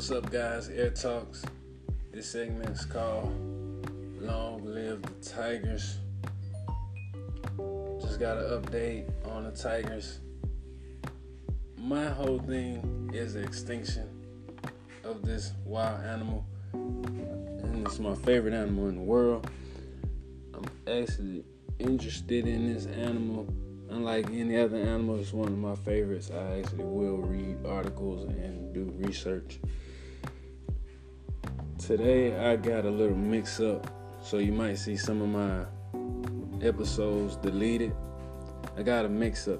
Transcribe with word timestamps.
What's 0.00 0.12
up, 0.12 0.30
guys? 0.30 0.70
Air 0.70 0.88
Talks. 0.88 1.44
This 2.10 2.30
segment 2.30 2.70
is 2.70 2.86
called 2.86 3.34
Long 4.18 4.64
Live 4.64 5.02
the 5.02 5.30
Tigers. 5.30 5.98
Just 8.00 8.18
got 8.18 8.38
an 8.38 8.62
update 8.62 9.04
on 9.28 9.44
the 9.44 9.50
Tigers. 9.50 10.20
My 11.76 12.06
whole 12.06 12.38
thing 12.38 13.10
is 13.12 13.34
the 13.34 13.42
extinction 13.42 14.08
of 15.04 15.20
this 15.20 15.52
wild 15.66 16.02
animal, 16.02 16.46
and 16.72 17.86
it's 17.86 17.98
my 17.98 18.14
favorite 18.14 18.54
animal 18.54 18.88
in 18.88 18.94
the 18.94 19.02
world. 19.02 19.50
I'm 20.54 20.64
actually 20.90 21.44
interested 21.78 22.46
in 22.46 22.72
this 22.72 22.86
animal. 22.86 23.46
Unlike 23.90 24.28
any 24.30 24.56
other 24.56 24.78
animal, 24.78 25.20
it's 25.20 25.34
one 25.34 25.48
of 25.48 25.58
my 25.58 25.74
favorites. 25.74 26.30
I 26.30 26.60
actually 26.60 26.84
will 26.84 27.18
read 27.18 27.58
articles 27.66 28.24
and 28.24 28.72
do 28.72 28.90
research. 28.96 29.60
Today 31.90 32.38
I 32.38 32.54
got 32.54 32.84
a 32.84 32.88
little 32.88 33.16
mix 33.16 33.58
up, 33.58 33.84
so 34.22 34.38
you 34.38 34.52
might 34.52 34.78
see 34.78 34.96
some 34.96 35.20
of 35.20 35.28
my 35.28 35.64
episodes 36.64 37.34
deleted. 37.34 37.92
I 38.78 38.84
got 38.84 39.06
a 39.06 39.08
mix 39.08 39.48
up. 39.48 39.58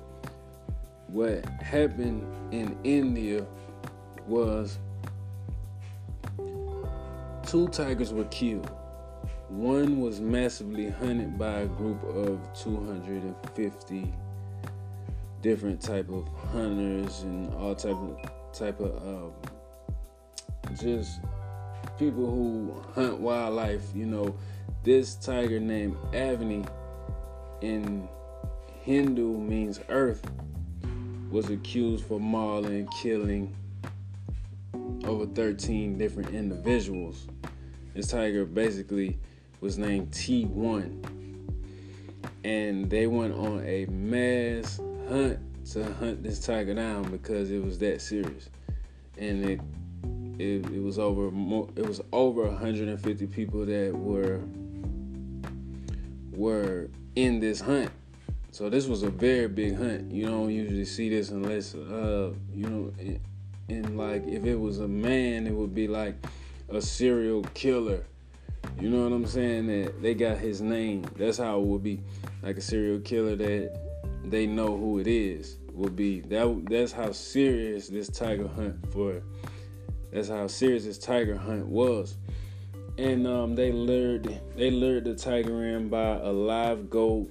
What 1.09 1.45
happened 1.61 2.23
in 2.53 2.79
India 2.85 3.45
was 4.29 4.79
two 7.49 7.67
tigers 7.73 8.13
were 8.13 8.23
killed. 8.27 8.71
One 9.49 10.01
was 10.01 10.21
massively 10.21 10.89
hunted 10.89 11.37
by 11.37 11.63
a 11.63 11.67
group 11.67 12.01
of 12.05 12.39
250 12.55 14.15
different 15.43 15.81
type 15.81 16.09
of 16.09 16.29
hunters 16.53 17.23
and 17.23 17.53
all 17.55 17.75
type 17.75 17.97
of 17.97 18.17
type 18.53 18.79
of 18.79 19.03
um, 19.05 19.33
just 20.77 21.19
people 22.01 22.31
who 22.31 22.83
hunt 22.95 23.21
wildlife. 23.21 23.85
You 23.95 24.07
know, 24.07 24.35
this 24.83 25.17
tiger 25.17 25.61
named 25.61 25.97
Avni 26.13 26.67
in 27.61 28.09
Hindu 28.81 29.37
means 29.37 29.81
earth 29.91 30.23
was 31.31 31.51
accused 31.51 32.07
for 32.07 32.19
mauling, 32.19 32.89
killing 33.03 33.55
over 35.05 35.27
13 35.27 35.99
different 35.99 36.31
individuals. 36.31 37.29
This 37.95 38.09
tiger 38.09 38.47
basically 38.47 39.19
was 39.61 39.77
named 39.77 40.11
T1. 40.11 41.05
And 42.45 42.89
they 42.89 43.07
went 43.09 43.35
on 43.35 43.63
a 43.67 43.85
mass 43.87 44.81
hunt 45.07 45.39
to 45.73 45.85
hunt 45.95 46.23
this 46.23 46.41
tiger 46.41 46.73
down 46.73 47.11
because 47.11 47.51
it 47.51 47.63
was 47.63 47.79
that 47.81 48.01
serious. 48.01 48.49
And 49.19 49.45
it 49.45 49.61
it, 50.41 50.71
it 50.71 50.83
was 50.83 50.99
over 50.99 51.31
more, 51.31 51.69
it 51.77 51.87
was 51.87 52.01
over 52.13 52.47
150 52.47 53.27
people 53.27 53.67
that 53.67 53.95
were 53.95 54.41
were 56.33 56.89
in 57.17 57.41
this 57.41 57.61
hunt. 57.61 57.91
So 58.53 58.69
this 58.69 58.87
was 58.87 59.03
a 59.03 59.11
very 59.11 59.49
big 59.49 59.77
hunt. 59.77 60.11
You 60.11 60.27
don't 60.27 60.51
usually 60.51 60.85
see 60.85 61.09
this 61.09 61.31
unless 61.31 61.75
uh 61.75 62.33
you 62.55 62.67
know 62.67 62.93
in 63.69 63.97
like 63.97 64.27
if 64.27 64.45
it 64.45 64.57
was 64.57 64.81
a 64.81 64.89
man 64.89 65.47
it 65.47 65.55
would 65.55 65.75
be 65.75 65.87
like 65.87 66.15
a 66.69 66.81
serial 66.81 67.43
killer 67.55 68.05
you 68.79 68.89
know 68.89 69.05
what 69.05 69.13
I'm 69.13 69.27
saying? 69.27 69.67
That 69.67 70.03
they 70.03 70.15
got 70.15 70.39
his 70.39 70.61
name. 70.61 71.05
That's 71.17 71.39
how 71.39 71.61
it 71.61 71.67
would 71.67 71.83
be. 71.83 72.01
Like 72.43 72.57
a 72.57 72.61
serial 72.61 73.01
killer 73.01 73.37
that 73.37 73.79
they 74.25 74.47
know 74.47 74.77
who 74.77 74.99
it 74.99 75.07
is 75.07 75.59
would 75.73 75.97
be. 75.97 76.21
That 76.21 76.67
that's 76.69 76.93
how 76.93 77.13
serious 77.13 77.89
this 77.89 78.09
tiger 78.09 78.49
hunt 78.49 78.77
for. 78.93 79.23
That's 80.13 80.29
how 80.29 80.47
serious 80.47 80.85
this 80.85 80.99
tiger 80.99 81.37
hunt 81.37 81.67
was. 81.67 82.17
And 82.99 83.27
um, 83.27 83.55
they 83.55 83.73
lured 83.73 84.41
they 84.57 84.71
lured 84.71 85.05
the 85.05 85.15
tiger 85.15 85.65
in 85.65 85.89
by 85.89 86.17
a 86.17 86.31
live 86.31 86.91
goat. 86.91 87.31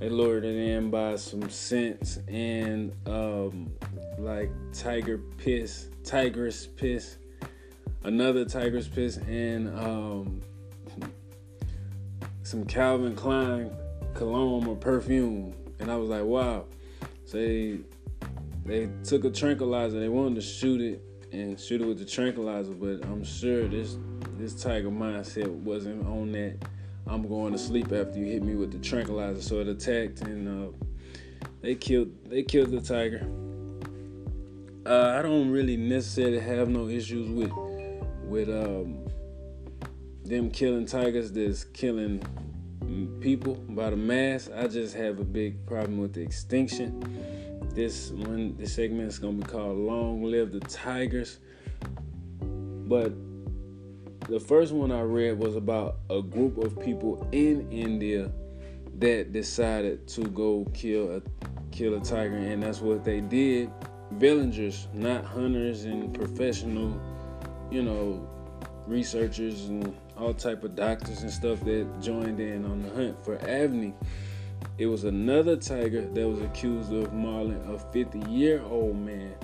They 0.00 0.08
lured 0.08 0.44
it 0.44 0.56
in 0.56 0.90
by 0.90 1.16
some 1.16 1.50
scents 1.50 2.18
and 2.28 2.92
um, 3.06 3.70
like 4.18 4.50
tiger 4.72 5.18
piss, 5.38 5.88
tigress 6.04 6.66
piss 6.66 7.18
another 8.04 8.44
Tiger's 8.44 8.88
Piss, 8.88 9.18
and 9.18 9.68
um, 9.78 10.40
some 12.42 12.64
Calvin 12.64 13.14
Klein 13.14 13.70
cologne 14.14 14.66
or 14.66 14.76
perfume. 14.76 15.54
And 15.78 15.90
I 15.90 15.96
was 15.96 16.08
like, 16.08 16.24
wow. 16.24 16.64
So 17.24 17.36
they, 17.36 17.78
they 18.64 18.88
took 19.04 19.24
a 19.24 19.30
tranquilizer. 19.30 20.00
They 20.00 20.08
wanted 20.08 20.36
to 20.36 20.40
shoot 20.40 20.80
it 20.80 21.04
and 21.32 21.58
shoot 21.58 21.80
it 21.80 21.86
with 21.86 21.98
the 21.98 22.04
tranquilizer, 22.04 22.72
but 22.72 23.04
I'm 23.04 23.24
sure 23.24 23.68
this 23.68 23.96
this 24.36 24.54
tiger 24.54 24.90
mindset 24.90 25.48
wasn't 25.48 26.06
on 26.06 26.32
that. 26.32 26.56
I'm 27.06 27.26
going 27.26 27.52
to 27.52 27.58
sleep 27.58 27.92
after 27.92 28.18
you 28.18 28.26
hit 28.26 28.42
me 28.42 28.54
with 28.54 28.70
the 28.70 28.78
tranquilizer. 28.78 29.40
So 29.40 29.60
it 29.60 29.68
attacked 29.68 30.20
and 30.22 30.48
uh, 30.48 30.86
they 31.60 31.74
killed 31.74 32.10
they 32.28 32.42
killed 32.42 32.70
the 32.70 32.80
tiger. 32.80 33.26
Uh, 34.86 35.18
I 35.18 35.22
don't 35.22 35.50
really 35.50 35.76
necessarily 35.76 36.40
have 36.40 36.68
no 36.68 36.88
issues 36.88 37.28
with 37.30 37.52
with 38.24 38.48
um, 38.48 39.06
them 40.24 40.50
killing 40.50 40.86
tigers 40.86 41.32
that's 41.32 41.64
killing 41.64 42.22
people 43.20 43.54
by 43.70 43.90
the 43.90 43.96
mass. 43.96 44.48
I 44.54 44.66
just 44.68 44.94
have 44.94 45.18
a 45.18 45.24
big 45.24 45.66
problem 45.66 45.98
with 45.98 46.14
the 46.14 46.22
extinction. 46.22 47.02
This 47.78 48.10
one, 48.10 48.56
this 48.58 48.72
segment 48.72 49.06
is 49.06 49.20
gonna 49.20 49.36
be 49.36 49.44
called 49.44 49.78
"Long 49.78 50.24
Live 50.24 50.50
the 50.50 50.58
Tigers." 50.58 51.38
But 52.50 53.12
the 54.28 54.40
first 54.40 54.72
one 54.72 54.90
I 54.90 55.02
read 55.02 55.38
was 55.38 55.54
about 55.54 56.00
a 56.10 56.20
group 56.20 56.58
of 56.58 56.76
people 56.80 57.24
in 57.30 57.70
India 57.70 58.32
that 58.98 59.32
decided 59.32 60.08
to 60.08 60.22
go 60.22 60.66
kill 60.74 61.18
a 61.18 61.22
kill 61.70 61.94
a 61.94 62.00
tiger, 62.00 62.34
and 62.34 62.64
that's 62.64 62.80
what 62.80 63.04
they 63.04 63.20
did. 63.20 63.70
Villagers, 64.10 64.88
not 64.92 65.24
hunters 65.24 65.84
and 65.84 66.12
professional 66.12 67.00
you 67.70 67.84
know, 67.84 68.28
researchers 68.88 69.66
and 69.66 69.94
all 70.16 70.34
type 70.34 70.64
of 70.64 70.74
doctors 70.74 71.22
and 71.22 71.30
stuff 71.30 71.60
that 71.60 71.86
joined 72.00 72.40
in 72.40 72.64
on 72.64 72.82
the 72.82 72.90
hunt 72.90 73.24
for 73.24 73.36
Avni. 73.36 73.94
It 74.78 74.86
was 74.86 75.04
another 75.04 75.56
tiger 75.56 76.02
that 76.02 76.28
was 76.28 76.40
accused 76.40 76.92
of 76.92 77.12
mauling 77.12 77.60
a 77.66 77.78
50-year-old 77.92 78.96
man. 78.96 79.34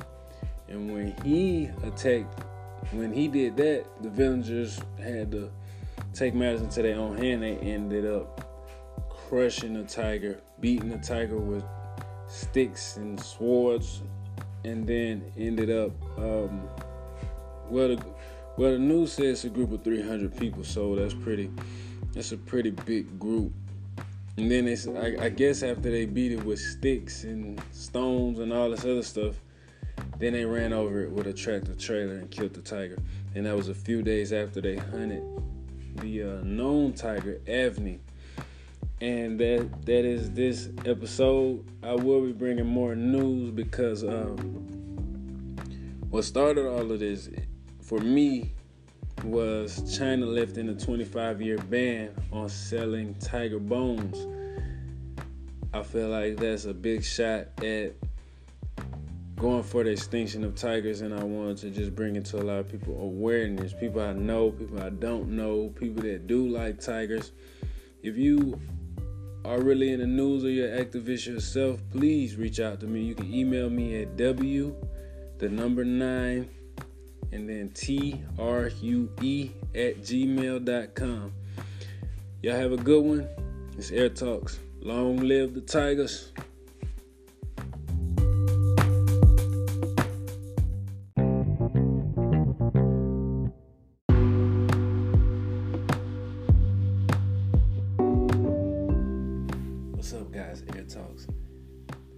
And 0.69 0.93
when 0.93 1.15
he 1.25 1.71
attacked, 1.83 2.45
when 2.93 3.13
he 3.13 3.27
did 3.27 3.57
that, 3.57 3.85
the 4.01 4.11
villagers 4.11 4.81
had 4.99 5.33
to 5.33 5.51
take 6.13 6.35
matters 6.35 6.61
into 6.61 6.83
their 6.83 6.97
own 6.97 7.19
hand. 7.19 7.43
They 7.43 7.57
ended 7.57 8.07
up 8.07 8.49
crushing 9.11 9.75
the 9.75 9.83
tiger, 9.83 10.41
beating 10.61 10.91
the 10.91 10.99
tiger 10.99 11.39
with 11.39 11.65
sticks 12.29 12.97
and 12.97 13.19
swords, 13.19 14.03
and 14.65 14.87
then 14.87 15.33
ended 15.37 15.71
up 15.71 15.91
um, 16.17 16.69
well, 17.69 17.89
the, 17.89 18.05
well, 18.57 18.73
the 18.73 18.79
news 18.79 19.15
says 19.15 19.45
a 19.45 19.49
group 19.49 19.73
of 19.73 19.83
300 19.83 20.37
people, 20.37 20.63
so 20.65 20.95
that's 20.95 21.15
pretty. 21.15 21.51
That's 22.13 22.31
a 22.31 22.37
pretty 22.37 22.71
big 22.71 23.19
group. 23.19 23.53
And 24.37 24.51
then 24.51 24.97
I, 24.97 25.27
I 25.27 25.29
guess, 25.29 25.63
after 25.63 25.91
they 25.91 26.07
beat 26.07 26.33
it 26.33 26.45
with 26.45 26.59
sticks 26.59 27.25
and 27.25 27.63
stones 27.71 28.41
and 28.41 28.53
all 28.53 28.71
this 28.71 28.85
other 28.85 29.03
stuff, 29.03 29.37
then 30.19 30.33
they 30.33 30.45
ran 30.45 30.73
over 30.73 31.03
it 31.03 31.11
with 31.11 31.27
a 31.27 31.33
tractor 31.33 31.75
trailer 31.75 32.15
and 32.15 32.31
killed 32.31 32.55
the 32.55 32.61
tiger. 32.61 32.99
And 33.35 33.47
that 33.47 33.57
was 33.57 33.69
a 33.69 33.75
few 33.75 34.03
days 34.03 34.33
after 34.33 34.61
they 34.61 34.77
hunted 34.77 35.23
the 35.97 36.23
uh, 36.23 36.43
known 36.43 36.95
tiger, 36.95 37.41
Avni. 37.47 38.01
And 39.01 39.39
that 39.39 39.87
that 39.87 40.05
is 40.05 40.31
this 40.33 40.71
episode. 40.85 41.65
I 41.83 41.95
will 41.95 42.23
be 42.23 42.33
bringing 42.33 42.67
more 42.67 42.97
news 42.97 43.51
because 43.51 44.03
um, 44.03 44.37
what 46.11 46.25
started 46.25 46.67
all 46.67 46.91
of 46.91 47.01
this 47.01 47.29
for 47.83 47.99
me 47.99 48.54
was 49.23 49.97
China 49.97 50.27
lifting 50.27 50.69
a 50.69 50.75
25 50.75 51.41
year 51.41 51.59
ban 51.59 52.11
on 52.33 52.49
selling 52.49 53.15
tiger 53.15 53.59
bones. 53.59 54.27
I 55.73 55.83
feel 55.83 56.09
like 56.09 56.37
that's 56.37 56.65
a 56.65 56.75
big 56.75 57.05
shot 57.05 57.49
at 57.63 57.95
going 59.37 59.63
for 59.63 59.85
the 59.85 59.91
extinction 59.91 60.45
of 60.45 60.55
tigers, 60.55 61.01
and 61.01 61.13
I 61.13 61.23
wanted 61.23 61.59
to 61.59 61.71
just 61.71 61.95
bring 61.95 62.17
it 62.17 62.25
to 62.27 62.41
a 62.41 62.45
lot 62.45 62.59
of 62.59 62.71
people 62.71 63.01
awareness. 63.01 63.73
People 63.73 64.01
I 64.01 64.13
know, 64.13 64.51
people 64.51 64.81
I 64.81 64.91
don't 64.91 65.31
know, 65.31 65.69
people 65.69 66.03
that 66.03 66.27
do 66.27 66.49
like 66.49 66.81
tigers. 66.81 67.33
If 68.03 68.17
you 68.17 68.61
are 69.45 69.61
really 69.61 69.93
in 69.93 70.01
the 70.01 70.07
news 70.07 70.45
or 70.45 70.51
you're 70.51 70.73
an 70.73 70.85
activist 70.85 71.27
yourself, 71.27 71.81
please 71.91 72.37
reach 72.37 72.61
out 72.61 72.81
to 72.81 72.87
me. 72.87 73.03
You 73.03 73.15
can 73.15 73.33
email 73.33 73.69
me 73.69 74.03
at 74.03 74.17
w 74.17 74.75
the 75.39 75.49
number 75.49 75.85
nine 75.85 76.49
and 77.35 77.49
then 77.49 77.71
true 77.75 78.23
at 79.75 80.01
gmail.com. 80.03 81.33
Y'all 82.43 82.57
have 82.57 82.73
a 82.73 82.77
good 82.77 83.05
one. 83.05 83.29
It's 83.77 83.91
Air 83.91 84.09
Talks. 84.09 84.61
Long 84.81 85.17
live 85.17 85.53
the 85.53 85.61
Tigers. 85.61 86.31
What's 99.91 100.13
up, 100.13 100.31
guys? 100.33 100.63
Air 100.77 100.85
Talks 100.85 101.27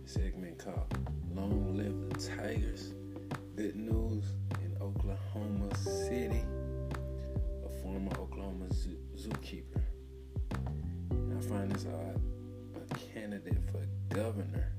segment 0.05 0.59
called 0.59 0.99
Long 1.35 1.75
Live 1.77 2.11
the 2.11 2.37
Tigers. 2.37 2.93
Good 3.57 3.77
news 3.77 4.25
Oklahoma 4.81 5.75
City. 5.77 6.45
A 7.65 7.69
former 7.83 8.13
Oklahoma 8.19 8.73
zoo- 8.73 8.99
zookeeper. 9.17 9.83
And 11.11 11.37
I 11.37 11.41
find 11.41 11.71
this 11.71 11.87
odd. 11.87 12.21
A 12.91 12.95
candidate 13.13 13.59
for 13.71 13.87
governor 14.15 14.73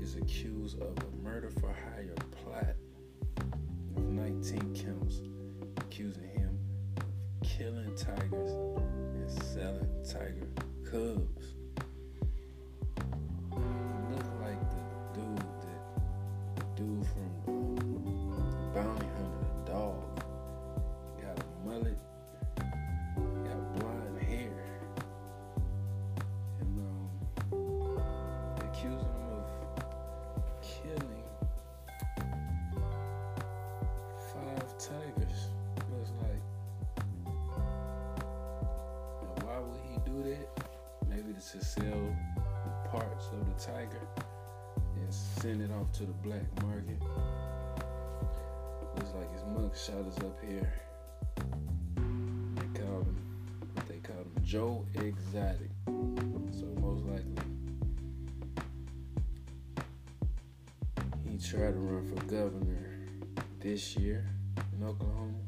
is 0.00 0.16
accused 0.16 0.80
of 0.80 0.96
a 0.98 1.16
murder 1.22 1.50
for 1.50 1.72
hire 1.72 2.14
plot 2.42 2.74
with 3.94 4.04
19 4.04 4.74
counts, 4.74 5.20
accusing 5.78 6.28
him 6.28 6.58
of 6.96 7.48
killing 7.48 7.94
tigers 7.96 8.52
and 9.14 9.30
selling 9.30 9.88
tiger 10.04 10.48
cubs. 10.84 11.54
The 43.56 43.64
tiger 43.64 44.06
and 44.96 45.12
send 45.12 45.60
it 45.62 45.70
off 45.72 45.90
to 45.92 46.04
the 46.04 46.12
black 46.12 46.62
market. 46.62 47.00
Looks 48.96 49.12
like 49.14 49.32
his 49.32 49.42
mugshot 49.42 50.08
is 50.08 50.18
up 50.18 50.38
here. 50.46 50.72
They 51.96 52.80
call 52.80 53.00
him 53.00 53.16
what 53.74 53.88
they 53.88 53.98
call 53.98 54.16
him 54.16 54.32
Joe 54.42 54.86
Exotic. 54.94 55.70
So 55.86 56.66
most 56.80 57.04
likely 57.04 57.42
he 61.28 61.38
tried 61.38 61.72
to 61.72 61.78
run 61.78 62.06
for 62.06 62.24
governor 62.26 62.98
this 63.60 63.96
year 63.96 64.28
in 64.78 64.86
Oklahoma, 64.86 65.38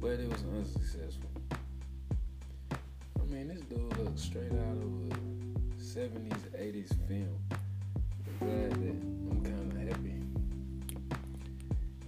but 0.00 0.20
it 0.20 0.28
was 0.28 0.44
unsuccessful. 0.54 1.30
I 2.70 3.24
mean, 3.28 3.48
this 3.48 3.60
dude 3.62 3.96
looks 3.98 4.22
straight 4.22 4.52
out 4.52 4.76
of 4.76 4.82
a 4.82 5.25
70s, 5.96 6.50
80s 6.60 7.08
film. 7.08 7.38
I'm 7.50 8.38
glad 8.38 8.70
that 8.70 9.00
I'm 9.30 9.42
kind 9.42 9.72
of 9.72 9.88
happy 9.88 10.20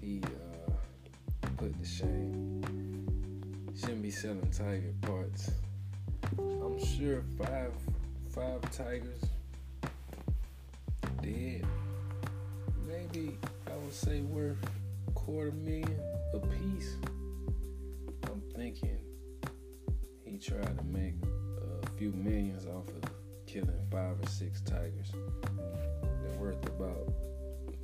he 0.02 0.20
uh, 0.22 1.46
put 1.56 1.72
the 1.78 1.86
shame. 1.86 3.08
Shouldn't 3.74 4.02
be 4.02 4.10
selling 4.10 4.46
tiger 4.50 4.92
parts. 5.00 5.52
I'm 6.38 6.78
sure 6.84 7.22
five 7.38 7.72
five 8.28 8.60
tigers 8.72 9.22
dead. 11.22 11.64
Maybe 12.86 13.38
I 13.68 13.76
would 13.78 13.94
say 13.94 14.20
worth 14.20 14.58
quarter 15.14 15.52
million 15.52 15.98
a 16.34 16.38
piece. 16.40 16.96
I'm 18.24 18.42
thinking 18.54 18.98
he 20.26 20.36
tried 20.36 20.76
to 20.76 20.84
make 20.84 21.14
a 21.82 21.90
few 21.96 22.12
millions 22.12 22.66
off 22.66 22.86
of 22.88 23.07
killing 23.48 23.86
five 23.90 24.20
or 24.22 24.28
six 24.28 24.60
tigers. 24.60 25.10
They're 26.22 26.38
worth 26.38 26.62
about 26.66 27.12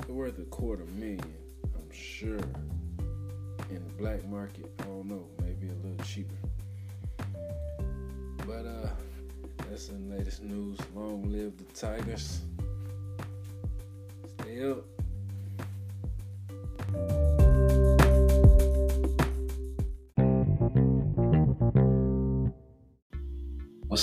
they're 0.06 0.14
worth 0.14 0.38
a 0.38 0.42
quarter 0.42 0.84
million, 0.84 1.34
I'm 1.74 1.90
sure. 1.90 2.38
In 3.70 3.82
the 3.82 3.94
black 3.96 4.22
market, 4.28 4.70
I 4.80 4.82
don't 4.82 5.06
know, 5.06 5.26
maybe 5.40 5.68
a 5.68 5.86
little 5.86 6.04
cheaper. 6.04 6.34
But 8.46 8.66
uh 8.66 8.88
that's 9.70 9.88
the 9.88 9.94
latest 9.94 10.42
news. 10.42 10.78
Long 10.94 11.32
live 11.32 11.56
the 11.56 11.64
Tigers. 11.72 12.42
Stay 14.38 14.70
up. 14.70 14.93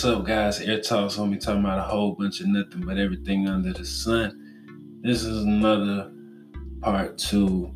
What's 0.02 0.18
up, 0.18 0.26
guys? 0.26 0.60
Air 0.62 0.82
Talks 0.82 1.20
on 1.20 1.30
me 1.30 1.38
talking 1.38 1.60
about 1.60 1.78
a 1.78 1.84
whole 1.84 2.14
bunch 2.16 2.40
of 2.40 2.48
nothing 2.48 2.82
but 2.82 2.98
everything 2.98 3.48
under 3.48 3.72
the 3.72 3.86
sun. 3.86 5.00
This 5.04 5.24
is 5.24 5.44
another 5.44 6.12
part 6.82 7.20
to 7.30 7.72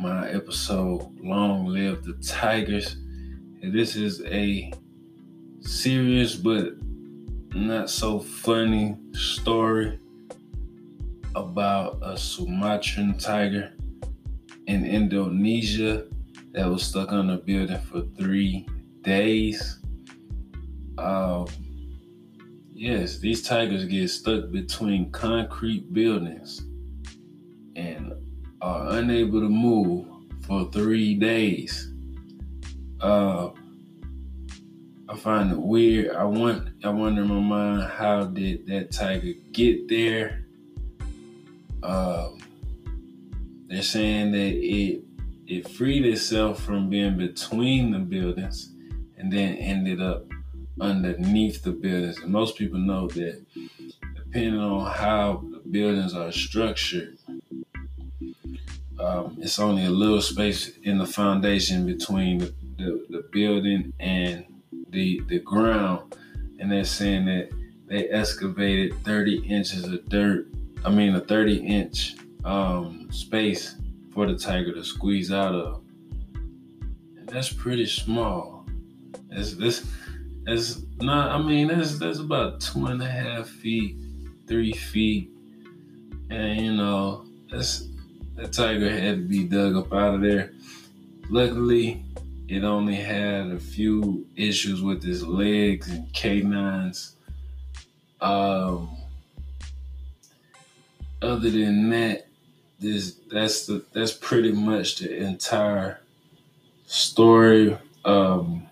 my 0.00 0.30
episode, 0.30 1.14
Long 1.22 1.66
Live 1.66 2.04
the 2.04 2.14
Tigers. 2.26 2.94
And 3.60 3.70
this 3.70 3.96
is 3.96 4.24
a 4.24 4.72
serious 5.60 6.36
but 6.36 6.72
not 7.54 7.90
so 7.90 8.18
funny 8.18 8.96
story 9.12 9.98
about 11.34 11.98
a 12.00 12.16
Sumatran 12.16 13.18
tiger 13.18 13.74
in 14.68 14.86
Indonesia 14.86 16.06
that 16.52 16.66
was 16.66 16.82
stuck 16.84 17.12
on 17.12 17.28
a 17.28 17.36
building 17.36 17.78
for 17.82 18.04
three 18.16 18.66
days. 19.02 19.80
Um, 20.98 21.46
yes, 22.74 23.18
these 23.18 23.42
tigers 23.42 23.84
get 23.84 24.08
stuck 24.08 24.50
between 24.50 25.12
concrete 25.12 25.92
buildings 25.92 26.60
and 27.76 28.12
are 28.60 28.96
unable 28.96 29.40
to 29.40 29.48
move 29.48 30.06
for 30.44 30.70
three 30.72 31.14
days. 31.14 31.92
Uh, 33.00 33.50
I 35.08 35.16
find 35.16 35.52
it 35.52 35.58
weird. 35.58 36.16
I 36.16 36.24
want 36.24 36.68
I 36.84 36.90
wonder 36.90 37.22
in 37.22 37.28
my 37.28 37.40
mind 37.40 37.82
how 37.90 38.24
did 38.24 38.66
that 38.66 38.90
tiger 38.90 39.34
get 39.52 39.88
there? 39.88 40.44
Um, 41.82 42.38
they're 43.68 43.82
saying 43.82 44.32
that 44.32 44.38
it 44.38 45.04
it 45.46 45.68
freed 45.68 46.04
itself 46.04 46.62
from 46.62 46.90
being 46.90 47.16
between 47.16 47.92
the 47.92 48.00
buildings 48.00 48.72
and 49.16 49.32
then 49.32 49.54
ended 49.56 50.02
up 50.02 50.27
underneath 50.80 51.62
the 51.62 51.72
buildings. 51.72 52.18
And 52.18 52.32
most 52.32 52.56
people 52.56 52.78
know 52.78 53.08
that 53.08 53.44
depending 54.16 54.60
on 54.60 54.90
how 54.92 55.44
the 55.50 55.60
buildings 55.70 56.14
are 56.14 56.32
structured, 56.32 57.18
um, 58.98 59.38
it's 59.40 59.58
only 59.58 59.84
a 59.84 59.90
little 59.90 60.20
space 60.22 60.76
in 60.82 60.98
the 60.98 61.06
foundation 61.06 61.86
between 61.86 62.38
the, 62.38 62.54
the, 62.76 63.06
the 63.10 63.28
building 63.32 63.92
and 64.00 64.44
the 64.90 65.20
the 65.28 65.38
ground. 65.40 66.16
And 66.58 66.72
they're 66.72 66.84
saying 66.84 67.26
that 67.26 67.50
they 67.86 68.08
excavated 68.08 68.94
30 69.04 69.46
inches 69.46 69.84
of 69.84 70.08
dirt. 70.08 70.48
I 70.84 70.90
mean, 70.90 71.14
a 71.14 71.20
30 71.20 71.56
inch 71.66 72.16
um, 72.44 73.08
space 73.10 73.76
for 74.12 74.26
the 74.26 74.36
tiger 74.36 74.72
to 74.74 74.84
squeeze 74.84 75.30
out 75.30 75.54
of. 75.54 75.82
And 77.16 77.28
that's 77.28 77.52
pretty 77.52 77.86
small. 77.86 78.66
It's 79.30 79.54
this 79.54 79.86
it's 80.48 80.80
not 81.00 81.30
I 81.30 81.42
mean 81.42 81.68
that's 81.68 81.98
that's 81.98 82.18
about 82.18 82.60
two 82.60 82.86
and 82.86 83.02
a 83.02 83.08
half 83.08 83.48
feet, 83.48 83.96
three 84.46 84.72
feet. 84.72 85.30
And 86.30 86.60
you 86.60 86.72
know, 86.74 87.24
that's 87.50 87.86
that 88.36 88.52
tiger 88.52 88.90
had 88.90 89.16
to 89.16 89.22
be 89.22 89.44
dug 89.44 89.76
up 89.76 89.92
out 89.92 90.14
of 90.14 90.20
there. 90.22 90.52
Luckily, 91.28 92.02
it 92.48 92.64
only 92.64 92.94
had 92.94 93.48
a 93.48 93.58
few 93.58 94.26
issues 94.36 94.80
with 94.80 95.02
his 95.02 95.26
legs 95.26 95.90
and 95.90 96.10
canines. 96.14 97.14
Um, 98.20 98.96
other 101.20 101.50
than 101.50 101.90
that, 101.90 102.26
this 102.80 103.16
that's 103.30 103.66
the 103.66 103.84
that's 103.92 104.12
pretty 104.12 104.52
much 104.52 104.96
the 104.96 105.14
entire 105.14 106.00
story. 106.86 107.76
Um, 108.04 108.67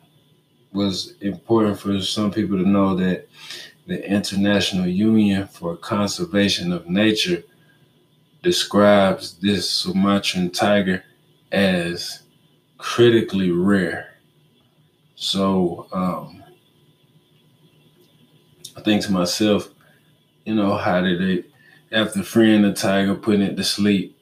was 0.77 1.15
important 1.21 1.81
for 1.81 2.01
some 2.01 2.31
people 2.31 2.59
to 2.59 2.69
know 2.69 2.95
that 2.95 3.29
the 3.87 4.09
International 4.09 4.87
Union 4.87 5.49
for 5.49 5.77
Conservation 5.77 6.73
of 6.73 6.89
Nature 6.89 7.43
describes 8.43 9.35
this 9.39 9.69
Sumatran 9.69 10.51
tiger 10.51 11.03
as 11.51 12.23
critically 12.79 13.51
rare. 13.51 14.19
So 15.15 15.89
um, 15.93 16.45
I 18.77 18.83
think 18.83 19.03
to 19.03 19.13
myself, 19.13 19.71
you 20.45 20.55
know, 20.55 20.77
how 20.77 21.01
did 21.01 21.21
they, 21.21 21.97
after 21.97 22.23
freeing 22.23 22.63
the 22.63 22.73
tiger, 22.73 23.15
putting 23.15 23.43
it 23.43 23.57
to 23.57 23.65
sleep, 23.65 24.17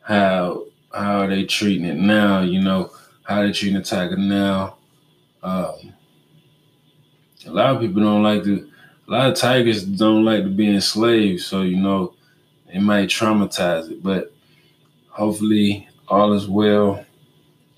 how 0.00 0.64
how 0.92 1.20
are 1.20 1.28
they 1.28 1.44
treating 1.44 1.86
it 1.86 1.96
now? 1.96 2.42
You 2.42 2.60
know, 2.60 2.90
how 3.24 3.42
they 3.42 3.52
treating 3.52 3.78
the 3.78 3.84
tiger 3.84 4.16
now? 4.16 4.76
Um, 5.42 5.92
a 7.46 7.50
lot 7.50 7.74
of 7.74 7.80
people 7.80 8.02
don't 8.02 8.22
like 8.22 8.44
to. 8.44 8.68
A 9.08 9.10
lot 9.10 9.30
of 9.30 9.36
tigers 9.36 9.84
don't 9.84 10.24
like 10.24 10.44
to 10.44 10.50
be 10.50 10.68
enslaved, 10.68 11.42
so 11.42 11.62
you 11.62 11.76
know 11.76 12.14
it 12.72 12.80
might 12.80 13.08
traumatize 13.08 13.90
it. 13.90 14.02
But 14.02 14.32
hopefully, 15.08 15.88
all 16.08 16.32
is 16.32 16.48
well. 16.48 17.04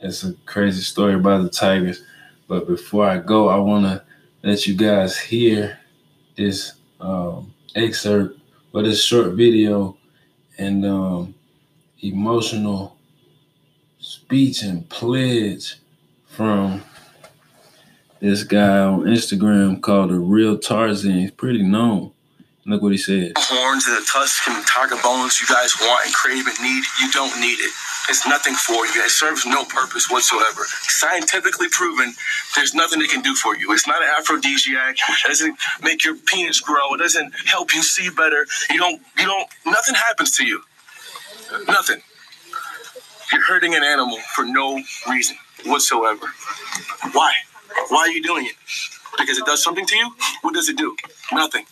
It's 0.01 0.23
a 0.23 0.35
crazy 0.45 0.83
story 0.83 1.15
about 1.15 1.43
the 1.43 1.49
tigers. 1.49 2.03
But 2.47 2.67
before 2.67 3.07
I 3.07 3.19
go, 3.19 3.49
I 3.49 3.57
want 3.57 3.87
to 3.87 4.05
let 4.43 4.67
you 4.67 4.77
guys 4.77 5.19
hear 5.19 5.79
this 6.37 6.75
um, 7.01 7.55
excerpt 7.75 8.39
or 8.73 8.83
this 8.83 9.03
short 9.03 9.33
video 9.33 9.97
and 10.59 10.85
um, 10.85 11.35
emotional 12.03 12.97
speech 13.99 14.63
and 14.63 14.87
pledge 14.91 15.77
from 16.27 16.83
this 18.25 18.43
guy 18.43 18.79
on 18.79 19.03
Instagram 19.03 19.83
called 19.83 20.11
the 20.11 20.19
Real 20.19 20.57
Tarzann. 20.57 21.21
He's 21.21 21.31
pretty 21.31 21.63
known. 21.63 22.13
Look 22.67 22.81
what 22.81 22.93
he 22.93 22.99
said. 22.99 23.33
Horns 23.37 23.87
and 23.87 23.99
the 23.99 24.09
tusks 24.11 24.49
and 24.49 24.67
tiger 24.67 24.97
bones 25.03 25.39
you 25.39 25.47
guys 25.55 25.75
want 25.79 26.07
and 26.07 26.15
crave 26.15 26.47
and 26.47 26.59
need, 26.63 26.83
you 27.03 27.13
don't 27.13 27.39
need 27.39 27.61
it. 27.61 27.71
It's 28.09 28.27
nothing 28.27 28.55
for 28.55 28.87
you. 28.87 29.05
It 29.05 29.11
serves 29.11 29.45
no 29.45 29.65
purpose 29.67 30.09
whatsoever. 30.11 30.65
Scientifically 30.65 31.69
proven, 31.71 32.15
there's 32.57 32.73
nothing 32.73 33.03
it 33.03 33.11
can 33.11 33.21
do 33.21 33.35
for 33.35 33.55
you. 33.57 33.71
It's 33.73 33.87
not 33.87 34.03
an 34.03 34.09
aphrodisiac. 34.19 34.97
It 34.97 35.29
doesn't 35.29 35.59
make 35.83 36.05
your 36.05 36.17
penis 36.17 36.61
grow. 36.61 36.95
It 36.95 36.99
doesn't 36.99 37.35
help 37.45 37.75
you 37.75 37.83
see 37.83 38.09
better. 38.09 38.47
You 38.71 38.79
don't, 38.79 39.03
you 39.19 39.27
don't, 39.27 39.49
nothing 39.67 39.95
happens 39.97 40.35
to 40.39 40.47
you. 40.47 40.63
Nothing. 41.69 42.01
You're 43.31 43.45
hurting 43.45 43.75
an 43.75 43.83
animal 43.83 44.19
for 44.35 44.47
no 44.47 44.81
reason 45.11 45.37
whatsoever. 45.67 46.29
Why? 47.13 47.35
Why 47.89 48.01
are 48.01 48.11
you 48.11 48.23
doing 48.23 48.47
it? 48.47 48.55
Because 49.19 49.39
it 49.39 49.47
does 49.47 49.63
something 49.63 49.87
to 49.87 49.97
you? 49.97 50.11
What 50.43 50.55
does 50.55 50.69
it 50.69 50.77
do? 50.79 50.97
Nothing. 51.33 51.67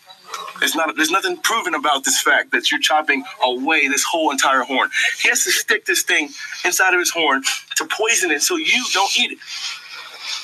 There's 0.60 0.74
not. 0.74 0.94
There's 0.96 1.10
nothing 1.10 1.38
proven 1.38 1.74
about 1.74 2.04
this 2.04 2.20
fact 2.22 2.52
that 2.52 2.70
you're 2.70 2.80
chopping 2.80 3.24
away 3.42 3.88
this 3.88 4.04
whole 4.04 4.30
entire 4.30 4.62
horn. 4.62 4.90
He 5.22 5.28
has 5.28 5.44
to 5.44 5.50
stick 5.52 5.84
this 5.86 6.02
thing 6.02 6.30
inside 6.64 6.94
of 6.94 7.00
his 7.00 7.10
horn 7.10 7.42
to 7.76 7.86
poison 7.86 8.30
it, 8.30 8.42
so 8.42 8.56
you 8.56 8.84
don't 8.94 9.18
eat 9.18 9.32
it. 9.32 9.38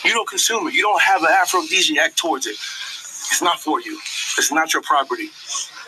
You 0.05 0.13
don't 0.13 0.29
consume 0.29 0.69
it. 0.69 0.75
You 0.75 0.83
don't 0.83 1.03
have 1.03 1.23
an 1.23 1.31
aphrodisiac 1.31 2.17
towards 2.17 2.47
it. 2.47 2.57
It's 3.31 3.43
not 3.43 3.61
for 3.61 3.81
you. 3.81 3.99
It's 4.39 4.53
not 4.53 4.73
your 4.73 4.83
property. 4.83 5.31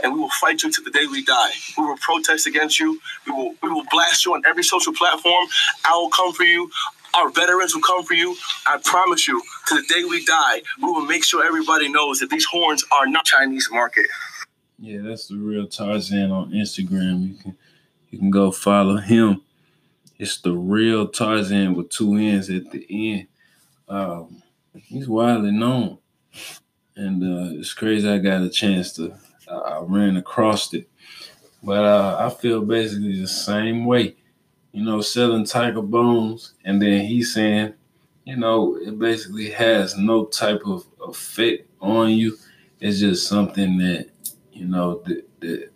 And 0.03 0.15
we 0.15 0.21
will 0.21 0.31
fight 0.41 0.63
you 0.63 0.71
to 0.73 0.81
the 0.83 0.91
day 0.91 1.07
we 1.07 1.25
die. 1.25 1.53
We 1.79 1.85
will 1.85 1.99
protest 1.99 2.47
against 2.47 2.81
you. 2.81 3.01
We 3.27 3.33
will 3.33 3.55
we 3.63 3.71
will 3.71 3.85
blast 3.91 4.25
you 4.27 4.35
on 4.35 4.43
every 4.47 4.63
social 4.65 4.93
platform. 4.95 5.47
I 5.87 5.97
will 5.97 6.11
come 6.11 6.33
for 6.33 6.45
you. 6.45 6.71
Our 7.15 7.31
veterans 7.31 7.75
will 7.75 7.83
come 7.83 8.05
for 8.05 8.15
you. 8.15 8.37
I 8.67 8.79
promise 8.85 9.27
you, 9.27 9.43
to 9.69 9.75
the 9.75 9.83
day 9.83 10.05
we 10.05 10.25
die, 10.25 10.63
we 10.81 10.91
will 10.91 11.07
make 11.07 11.25
sure 11.25 11.45
everybody 11.45 11.91
knows 11.91 12.21
that 12.21 12.31
these 12.31 12.45
horns 12.45 12.85
are 12.93 13.07
not 13.07 13.25
Chinese 13.25 13.69
market. 13.71 14.07
Yeah, 14.79 15.01
that's 15.03 15.27
the 15.29 15.37
real 15.37 15.67
Tarzann 15.67 16.31
on 16.31 16.53
Instagram. 16.53 17.29
You 17.29 17.35
can 17.35 17.57
you 18.11 18.19
can 18.19 18.31
go 18.31 18.51
follow 18.51 18.97
him. 18.97 19.43
It's 20.19 20.41
the 20.41 20.53
real 20.53 21.09
Tarzann 21.09 21.75
with 21.75 21.91
two 21.91 22.17
ends 22.17 22.51
at 22.51 22.71
the 22.71 22.87
end. 22.91 23.27
Um, 23.89 24.43
he's 24.75 25.09
widely 25.09 25.51
known, 25.51 25.99
and 26.97 27.23
uh, 27.23 27.59
it's 27.59 27.75
crazy. 27.75 28.09
I 28.09 28.19
got 28.19 28.43
a 28.43 28.51
chance 28.51 28.93
to. 28.95 29.15
I 29.49 29.81
ran 29.83 30.17
across 30.17 30.73
it, 30.75 30.89
but 31.63 31.85
uh, 31.85 32.17
I 32.21 32.31
feel 32.31 32.61
basically 32.61 33.21
the 33.21 33.27
same 33.27 33.85
way 33.85 34.15
you 34.73 34.85
know, 34.85 35.01
selling 35.01 35.45
tiger 35.45 35.83
bones, 35.83 36.55
and 36.65 36.81
then 36.81 37.05
he's 37.05 37.35
saying, 37.35 37.75
you 38.25 38.37
know, 38.37 38.77
it 38.77 38.99
basically 38.99 39.51
has 39.51 39.97
no 39.97 40.27
type 40.27 40.63
of 40.65 40.87
effect 41.07 41.69
on 41.81 42.11
you. 42.11 42.37
It's 42.81 43.01
just 43.01 43.29
something 43.29 43.79
that, 43.79 44.11
you 44.53 44.67
know, 44.67 45.03
that, 45.07 45.29
that 45.41 45.71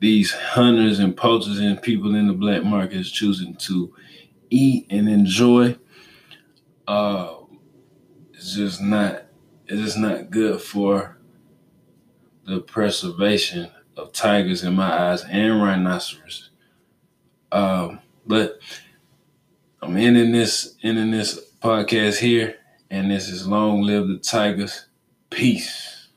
these 0.00 0.32
hunters 0.32 0.98
and 0.98 1.16
poachers 1.16 1.58
and 1.58 1.80
people 1.80 2.14
in 2.14 2.26
the 2.26 2.32
black 2.32 2.64
market 2.64 2.98
is 2.98 3.12
choosing 3.12 3.54
to 3.56 3.94
eat 4.48 4.86
and 4.90 5.08
enjoy. 5.08 5.76
Uh, 6.88 7.34
it's 8.34 8.54
just 8.54 8.80
not. 8.80 9.24
It's 9.66 9.80
just 9.80 9.98
not 9.98 10.30
good 10.30 10.60
for 10.60 11.18
the 12.44 12.60
preservation 12.60 13.70
of 13.96 14.12
tigers 14.12 14.64
in 14.64 14.74
my 14.74 15.10
eyes 15.10 15.22
and 15.24 15.62
rhinoceros. 15.62 16.50
Um, 17.52 18.00
but 18.26 18.58
I'm 19.82 19.96
ending 19.96 20.32
this 20.32 20.76
ending 20.82 21.10
this 21.10 21.38
podcast 21.60 22.18
here, 22.18 22.56
and 22.90 23.10
this 23.10 23.28
is 23.28 23.46
long 23.46 23.82
live 23.82 24.08
the 24.08 24.18
Tigers. 24.18 24.86
Peace. 25.30 26.08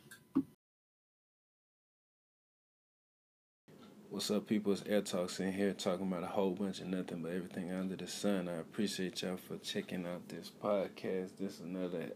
What's 4.10 4.30
up, 4.30 4.48
people? 4.48 4.74
It's 4.74 4.84
Air 4.88 5.02
Talks 5.02 5.40
in 5.40 5.52
here 5.52 5.74
talking 5.74 6.08
about 6.08 6.24
a 6.24 6.28
whole 6.28 6.52
bunch 6.52 6.82
of 6.82 6.88
nothing 6.88 7.24
but 7.24 7.32
everything 7.32 7.72
under 7.72 7.96
the 7.96 8.06
sun. 8.06 8.48
I 8.48 8.60
appreciate 8.60 9.22
y'all 9.22 9.38
for 9.38 9.58
checking 9.58 10.06
out 10.06 10.30
this 10.30 10.52
podcast. 10.62 11.38
This 11.40 11.56
is 11.56 11.62
another 11.62 12.12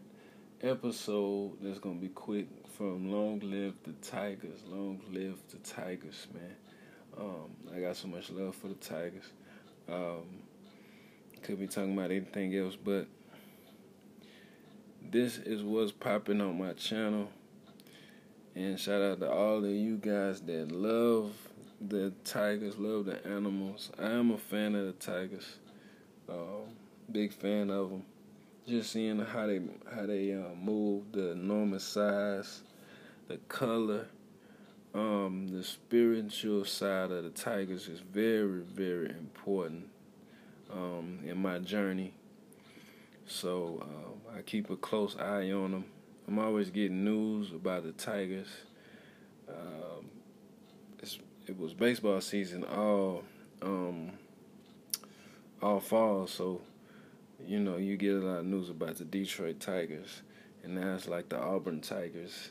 episode 0.62 1.58
that's 1.60 1.78
gonna 1.78 1.96
be 1.96 2.08
quick 2.08 2.46
from 2.76 3.10
Long 3.10 3.40
Live 3.40 3.74
the 3.84 3.92
Tigers. 3.94 4.60
Long 4.68 5.00
live 5.10 5.38
the 5.50 5.58
Tigers, 5.58 6.28
man. 6.32 6.54
Um, 7.18 7.50
I 7.74 7.80
got 7.80 7.96
so 7.96 8.06
much 8.06 8.30
love 8.30 8.54
for 8.54 8.68
the 8.68 8.74
Tigers. 8.74 9.32
Um, 9.90 10.24
could 11.42 11.58
be 11.58 11.66
talking 11.66 11.94
about 11.94 12.10
anything 12.10 12.54
else, 12.54 12.76
but 12.76 13.06
this 15.10 15.38
is 15.38 15.62
what's 15.62 15.92
popping 15.92 16.40
on 16.40 16.58
my 16.58 16.74
channel. 16.74 17.30
And 18.54 18.78
shout 18.78 19.00
out 19.00 19.20
to 19.20 19.30
all 19.30 19.64
of 19.64 19.70
you 19.70 19.96
guys 19.96 20.40
that 20.42 20.72
love 20.72 21.32
the 21.80 22.12
tigers, 22.24 22.76
love 22.76 23.06
the 23.06 23.24
animals. 23.26 23.90
I 23.98 24.10
am 24.10 24.32
a 24.32 24.38
fan 24.38 24.74
of 24.74 24.86
the 24.86 24.92
tigers. 24.92 25.58
Uh, 26.28 26.66
big 27.10 27.32
fan 27.32 27.70
of 27.70 27.90
them. 27.90 28.02
Just 28.66 28.92
seeing 28.92 29.18
how 29.20 29.46
they 29.46 29.60
how 29.94 30.04
they 30.04 30.34
uh, 30.34 30.54
move, 30.54 31.12
the 31.12 31.30
enormous 31.30 31.84
size, 31.84 32.62
the 33.28 33.38
color, 33.48 34.06
um, 34.94 35.48
the 35.48 35.62
spiritual 35.62 36.64
side 36.64 37.10
of 37.10 37.24
the 37.24 37.30
Tigers 37.30 37.88
is 37.88 38.00
very, 38.00 38.60
very 38.60 39.10
important 39.10 39.88
um, 40.72 41.20
in 41.26 41.40
my 41.40 41.58
journey. 41.58 42.14
So 43.26 43.82
uh, 43.82 44.38
I 44.38 44.42
keep 44.42 44.70
a 44.70 44.76
close 44.76 45.16
eye 45.16 45.50
on 45.52 45.72
them. 45.72 45.84
I'm 46.26 46.38
always 46.38 46.70
getting 46.70 47.04
news 47.04 47.52
about 47.52 47.84
the 47.84 47.92
Tigers. 47.92 48.48
Um, 49.48 50.06
it 51.48 51.58
was 51.58 51.72
baseball 51.72 52.20
season 52.20 52.62
all 52.64 53.24
um, 53.62 54.12
all 55.62 55.80
fall, 55.80 56.26
so 56.26 56.60
you 57.46 57.58
know 57.58 57.78
you 57.78 57.96
get 57.96 58.14
a 58.14 58.18
lot 58.18 58.38
of 58.40 58.44
news 58.44 58.68
about 58.68 58.96
the 58.96 59.04
Detroit 59.04 59.58
Tigers, 59.58 60.22
and 60.62 60.74
now 60.74 60.94
it's 60.94 61.08
like 61.08 61.30
the 61.30 61.40
Auburn 61.40 61.80
Tigers 61.80 62.50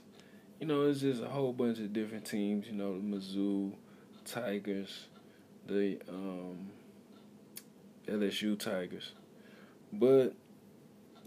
you 0.60 0.66
know, 0.66 0.84
it's 0.84 1.02
just 1.02 1.22
a 1.22 1.28
whole 1.28 1.54
bunch 1.54 1.80
of 1.80 1.94
different 1.94 2.26
teams. 2.26 2.68
You 2.68 2.74
know, 2.74 2.98
the 2.98 3.04
Mizzou 3.04 3.74
Tigers, 4.26 5.08
the 5.68 6.00
um, 6.10 6.70
LSU 8.08 8.58
Tigers, 8.58 9.14
but 9.94 10.34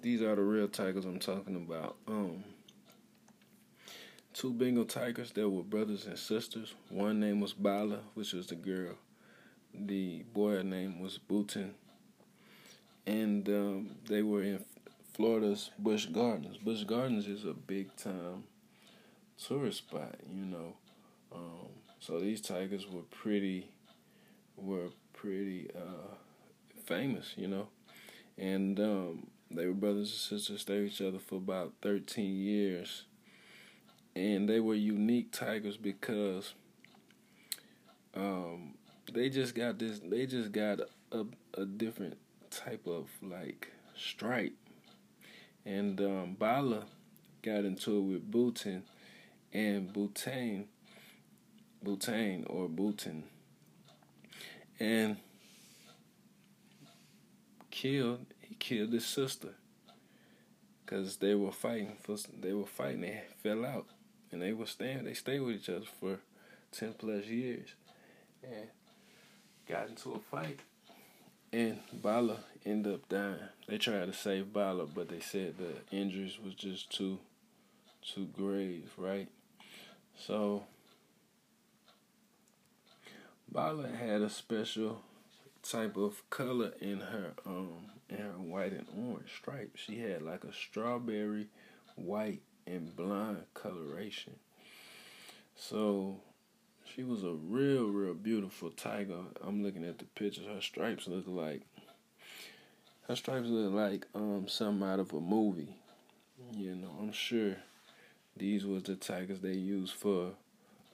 these 0.02 0.22
are 0.22 0.34
the 0.34 0.42
real 0.42 0.68
Tigers 0.68 1.04
I'm 1.04 1.18
talking 1.18 1.56
about. 1.56 1.96
Um, 2.08 2.42
two 4.32 4.52
Bengal 4.52 4.84
Tigers 4.84 5.30
that 5.32 5.48
were 5.48 5.62
brothers 5.62 6.06
and 6.06 6.18
sisters. 6.18 6.74
One 6.88 7.20
name 7.20 7.40
was 7.40 7.52
Bala, 7.52 8.00
which 8.14 8.32
was 8.32 8.48
the 8.48 8.56
girl. 8.56 8.94
The 9.72 10.24
boy 10.34 10.62
name 10.62 11.00
was 11.00 11.18
Bhutan, 11.18 11.74
and 13.06 13.48
um, 13.48 13.90
they 14.08 14.22
were 14.22 14.42
in 14.42 14.64
Florida's 15.12 15.70
Busch 15.78 16.06
Gardens. 16.06 16.56
Busch 16.56 16.82
Gardens 16.82 17.28
is 17.28 17.44
a 17.44 17.52
big 17.52 17.94
time 17.94 18.42
tourist 19.46 19.78
spot, 19.78 20.16
you 20.28 20.44
know. 20.44 20.74
Um, 21.32 21.68
so 22.00 22.18
these 22.18 22.40
tigers 22.40 22.86
were 22.88 23.02
pretty 23.02 23.70
were 24.56 24.88
pretty 25.12 25.70
uh, 25.74 26.14
famous, 26.84 27.34
you 27.36 27.48
know, 27.48 27.68
and 28.38 28.78
um, 28.80 29.26
they 29.50 29.66
were 29.66 29.72
brothers 29.72 30.10
and 30.30 30.40
sisters. 30.40 30.62
Stayed 30.62 30.82
with 30.82 30.92
each 30.92 31.02
other 31.02 31.18
for 31.18 31.36
about 31.36 31.72
thirteen 31.82 32.36
years, 32.36 33.04
and 34.14 34.48
they 34.48 34.60
were 34.60 34.74
unique 34.74 35.32
tigers 35.32 35.76
because 35.76 36.54
um, 38.14 38.74
they 39.12 39.28
just 39.28 39.54
got 39.54 39.78
this. 39.78 40.00
They 40.00 40.26
just 40.26 40.52
got 40.52 40.80
a, 41.12 41.24
a, 41.54 41.64
different 41.64 42.16
type 42.50 42.86
of 42.86 43.08
like 43.22 43.68
stripe, 43.96 44.56
and 45.64 46.00
um, 46.00 46.36
Bala 46.38 46.84
got 47.42 47.64
into 47.64 47.96
it 47.96 48.00
with 48.00 48.30
Bhutan 48.30 48.82
and 49.52 49.92
Bhutan, 49.92 50.66
Bhutan 51.82 52.44
or 52.48 52.68
Bhutan, 52.68 53.24
and 54.78 55.16
killed. 57.70 58.26
He 58.40 58.54
killed 58.56 58.92
his 58.92 59.06
sister 59.06 59.54
because 60.84 61.16
they 61.18 61.34
were 61.34 61.52
fighting 61.52 61.96
for 62.02 62.16
they 62.40 62.52
were 62.52 62.66
fighting. 62.66 63.02
They 63.02 63.22
fell 63.42 63.64
out, 63.64 63.86
and 64.32 64.42
they 64.42 64.52
were 64.52 64.66
staying. 64.66 65.04
They 65.04 65.14
stayed 65.14 65.40
with 65.40 65.56
each 65.56 65.68
other 65.68 65.86
for 66.00 66.18
ten 66.72 66.94
plus 66.94 67.26
years, 67.26 67.68
and 68.42 68.68
got 69.68 69.88
into 69.88 70.12
a 70.12 70.18
fight. 70.18 70.60
And 71.52 71.80
Bala 71.92 72.38
ended 72.64 72.94
up 72.94 73.08
dying. 73.08 73.38
They 73.66 73.78
tried 73.78 74.06
to 74.06 74.12
save 74.12 74.52
Bala, 74.52 74.86
but 74.86 75.08
they 75.08 75.18
said 75.20 75.54
the 75.58 75.96
injuries 75.96 76.38
was 76.44 76.54
just 76.54 76.90
too 76.90 77.18
too 78.02 78.28
grave, 78.36 78.90
right? 78.96 79.28
So 80.26 80.64
Bala 83.50 83.88
had 83.88 84.20
a 84.20 84.28
special 84.28 85.00
type 85.62 85.96
of 85.96 86.28
color 86.30 86.72
in 86.80 87.00
her 87.00 87.32
um 87.46 87.90
in 88.08 88.18
her 88.18 88.38
white 88.38 88.72
and 88.72 88.86
orange 88.96 89.32
stripes. 89.34 89.80
She 89.80 90.00
had 90.00 90.22
like 90.22 90.44
a 90.44 90.52
strawberry, 90.52 91.48
white, 91.96 92.42
and 92.66 92.94
blonde 92.94 93.44
coloration. 93.54 94.34
So 95.56 96.20
she 96.84 97.02
was 97.02 97.24
a 97.24 97.32
real, 97.32 97.88
real 97.88 98.14
beautiful 98.14 98.70
tiger. 98.70 99.20
I'm 99.42 99.62
looking 99.62 99.84
at 99.84 99.98
the 99.98 100.04
pictures. 100.04 100.46
Her 100.46 100.60
stripes 100.60 101.06
look 101.08 101.24
like 101.26 101.62
her 103.08 103.16
stripes 103.16 103.48
look 103.48 103.72
like 103.72 104.06
um 104.14 104.48
something 104.48 104.86
out 104.86 105.00
of 105.00 105.14
a 105.14 105.20
movie. 105.20 105.76
You 106.52 106.74
know, 106.74 106.94
I'm 107.00 107.12
sure 107.12 107.56
these 108.36 108.64
was 108.64 108.84
the 108.84 108.96
tigers 108.96 109.40
they 109.40 109.52
used 109.52 109.94
for 109.94 110.32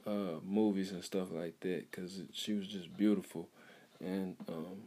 uh, 0.07 0.41
movies 0.45 0.93
and 0.93 1.03
stuff 1.05 1.29
like 1.33 1.61
that 1.61 1.91
because 1.91 2.23
she 2.33 2.53
was 2.53 2.67
just 2.67 2.97
beautiful. 2.97 3.49
And 4.01 4.37
um, 4.49 4.83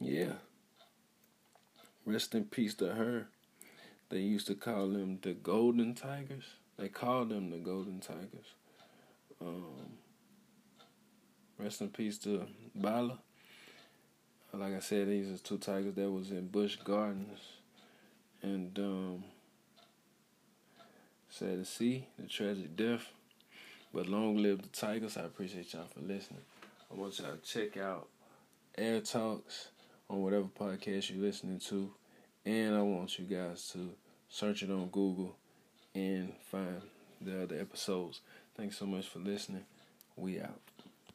yeah. 0.00 0.34
Rest 2.04 2.34
in 2.34 2.44
peace 2.44 2.74
to 2.76 2.94
her. 2.94 3.28
They 4.08 4.18
used 4.18 4.46
to 4.48 4.54
call 4.54 4.88
them 4.88 5.18
the 5.22 5.34
golden 5.34 5.94
tigers. 5.94 6.44
They 6.76 6.88
called 6.88 7.28
them 7.28 7.50
the 7.50 7.58
golden 7.58 8.00
tigers. 8.00 8.54
Um, 9.40 9.98
rest 11.58 11.80
in 11.80 11.90
peace 11.90 12.18
to 12.18 12.46
Bala. 12.74 13.18
Like 14.52 14.74
I 14.74 14.80
said 14.80 15.08
these 15.08 15.30
are 15.30 15.42
two 15.42 15.58
tigers 15.58 15.94
that 15.94 16.10
was 16.10 16.30
in 16.30 16.48
Busch 16.48 16.76
Gardens. 16.76 17.40
And 18.42 18.76
um, 18.78 19.24
sad 21.32 21.58
to 21.58 21.64
see 21.64 22.06
the 22.18 22.26
tragic 22.26 22.76
death 22.76 23.10
but 23.94 24.06
long 24.06 24.36
live 24.36 24.60
the 24.60 24.68
Tigers. 24.68 25.16
I 25.16 25.22
appreciate 25.22 25.72
y'all 25.72 25.86
for 25.86 26.00
listening. 26.00 26.42
I 26.90 26.94
want 26.94 27.18
y'all 27.18 27.32
to 27.32 27.38
check 27.38 27.78
out 27.78 28.06
Air 28.76 29.00
Talks 29.00 29.68
on 30.10 30.20
whatever 30.20 30.44
podcast 30.44 31.10
you're 31.10 31.24
listening 31.24 31.58
to. 31.60 31.90
And 32.44 32.74
I 32.74 32.82
want 32.82 33.18
you 33.18 33.24
guys 33.24 33.70
to 33.72 33.92
search 34.28 34.62
it 34.62 34.70
on 34.70 34.88
Google 34.88 35.34
and 35.94 36.34
find 36.50 36.82
the 37.20 37.44
other 37.44 37.58
episodes. 37.58 38.20
Thanks 38.54 38.76
so 38.76 38.84
much 38.84 39.08
for 39.08 39.18
listening. 39.18 39.64
We 40.16 40.38
out. 40.38 40.71